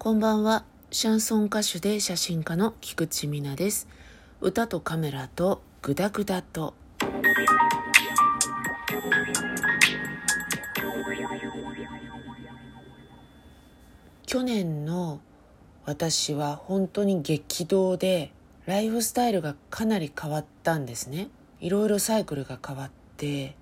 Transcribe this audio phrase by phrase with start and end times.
[0.00, 0.64] こんばんは。
[0.92, 3.88] シャンソン歌手で写真家の菊池美奈です。
[4.40, 6.74] 歌とカメラとグダグダと。
[14.24, 15.18] 去年の
[15.84, 18.30] 私は本当に激動で
[18.66, 21.28] ライフスタイルがかなり変わったんですね。
[21.58, 23.56] いろいろサイクルが変わって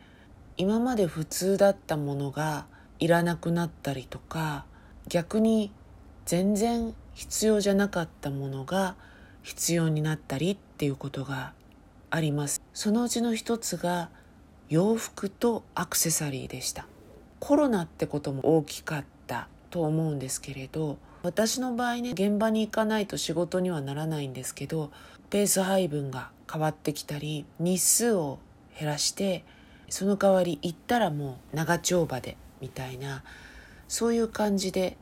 [0.58, 2.66] 今まで普通だったものが
[2.98, 4.66] いらなくなったりとか
[5.08, 5.72] 逆に
[6.26, 8.94] 全然必要じゃなかったものが
[9.42, 11.54] 必要になったりっていうことが
[12.10, 12.60] あります。
[12.74, 14.10] そのうちの一つが
[14.68, 16.86] 洋服とアクセサリーでした。
[17.40, 24.90] コロナってことも大きかったと思うんですけれど私の場合ね現場に行かないと仕事にはならないんですけど
[25.30, 28.38] ペース配分が変わってきたり日数を
[28.78, 29.44] 減らして
[29.88, 33.22] その代わり行ったらもう長丁場でみたいな
[33.88, 34.96] そういう感じで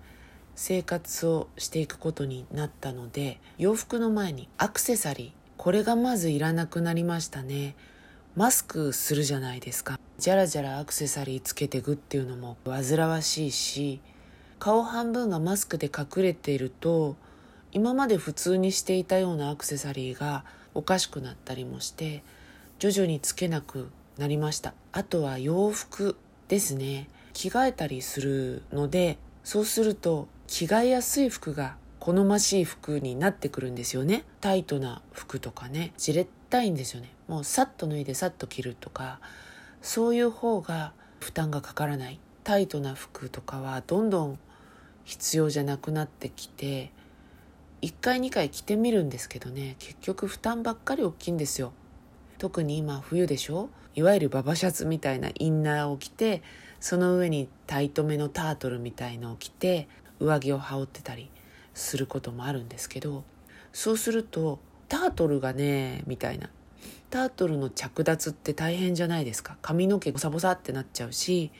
[0.56, 7.74] 生活をしていくことになったので洋服の前にアクセサリーこれがまずいらなくなりましたね。
[8.36, 9.98] マスクするじゃないですか。
[10.18, 14.00] じゃらじゃらアクセサリーつけてくっていうのも煩わしいし
[14.58, 17.16] 顔半分がマスクで隠れていると
[17.72, 22.22] 今まで普通にしていたようなアクセサリーがおかしくなったりもして
[22.78, 24.74] 徐々につけなくなりました。
[24.92, 26.16] あとは洋服
[26.48, 27.08] ですね。
[27.32, 34.24] 着替えたりするのでそうすると着替えやすい服が好ましい服になってくるんですよね。
[34.40, 35.92] タイトな服とかね。
[35.96, 37.10] じれったいんですよね。
[37.28, 39.20] もうさっと脱いでさっと着るとか。
[39.80, 42.18] そういう方が負担がかからない。
[42.42, 44.38] タイトな服とかはどんどん
[45.04, 46.90] 必要じゃなくなってきて
[47.82, 49.76] 1回2回着てみるんですけどね。
[49.78, 51.72] 結局負担ばっかり大きいんですよ。
[52.38, 53.70] 特に今冬でしょ？
[53.94, 56.42] いわゆるババシャツみたいなインナーを着て
[56.84, 59.88] その上にタイトめのタートルみたいのを着て
[60.20, 61.30] 上着を羽織ってたり
[61.72, 63.24] することもあるんですけど
[63.72, 64.58] そうすると
[64.90, 66.50] タートルがねみたいな。
[67.08, 69.56] タートルの着脱って大変じゃないですか。
[69.62, 71.52] 髪の毛ボサボサってなっちゃうし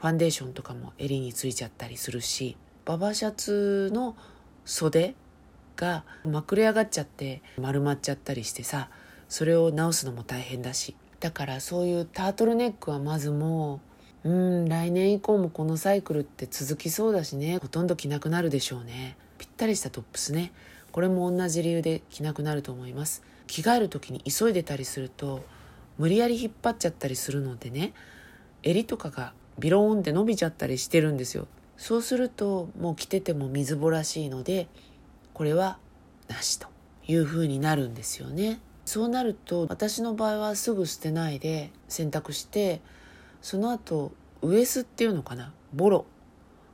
[0.00, 4.16] ファンデーションとかも襟についちゃったりするしババシャツの
[4.64, 5.14] 袖
[5.76, 8.88] がまくれ上がっちゃって丸まっちゃったりしてさ
[9.28, 10.96] それを直すのも大変だし。
[11.20, 13.93] だからそういうタートルネックはまずもう
[14.24, 17.58] うん来年以降もこのサイクルって続きそうだしね。
[17.58, 19.16] ほとんど着なくなるでしょうね。
[19.36, 20.52] ぴったりしたトップスね。
[20.92, 23.22] これも同じ理由で着なくなると思います。
[23.46, 25.44] 着替える時に急いでたりすると
[25.98, 27.92] 無理やり引っ張っちゃったりするのでね。
[28.62, 31.46] 襟とかがビローンって伸びちゃったりしてるんですよ。
[31.76, 34.68] そうするともう着てても水ぼらしいので
[35.34, 35.78] これは
[36.28, 36.68] なしと
[37.06, 38.60] いうふうになるんですよね。
[38.86, 42.80] そうなると私の場合はすぐ捨てないで洗濯して
[43.44, 44.10] その後
[44.40, 45.52] ウエスっていうのかな？
[45.74, 46.06] ボロ。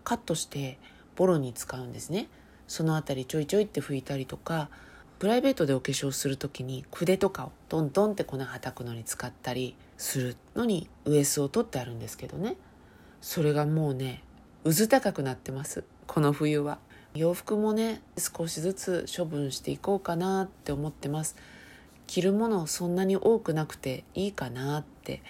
[0.04, 0.78] カットして
[1.16, 2.28] ボロに使うんですね。
[2.68, 4.68] その辺りちょいちょいって拭いたりとか
[5.18, 12.54] プライベートでお化粧する時に筆とかをトントンって粉はたくのに使ったりするのにウエスを取ってあるんですけどね。
[13.20, 14.22] それがもうね
[14.62, 15.82] うず高くなってます。
[16.06, 16.78] この冬は。
[17.16, 21.34] 洋服もね少しずつ処分していこうかなって思ってます。
[22.06, 25.20] 着るものそんなに多くなくていいかなって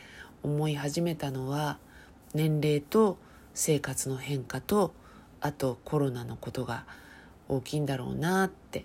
[0.43, 1.79] 思い始めたのは
[2.35, 3.19] 年齢と
[3.55, 4.95] 生活の変化と
[5.41, 6.85] あとコロナのことが
[7.49, 8.85] 大きいんだろうなって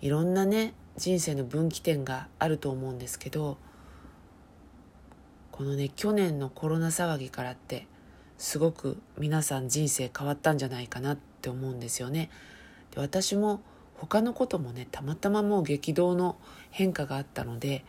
[0.00, 3.58] いろんなね人生の分岐点があると思うんですけど
[5.52, 7.86] このね去年のコロナ騒ぎからって
[8.38, 12.30] すごく皆さん人生変わったんじゃないかなって思うんですよね。
[12.94, 13.62] で私も
[13.94, 16.36] 他のこともねたまたまもう激動の
[16.70, 17.84] 変化があったので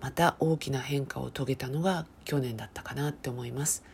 [0.00, 3.84] また大きな変化を遂げたのが去年だったかなって思います。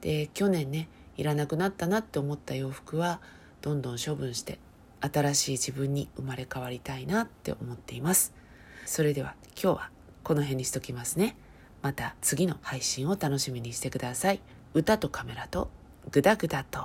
[0.00, 3.20] で去年ねいらなくなったなって思った洋服は
[3.62, 4.58] どんどん処分して
[5.00, 8.32] 新しい自分に生まれ変わりたいなって思っています。
[8.84, 9.90] それでは今日は
[10.22, 11.36] この辺にしときますね。
[11.82, 14.40] また次の配信を楽しみにしてください。
[14.74, 15.70] 歌とカメラと
[16.10, 16.84] グダグダと。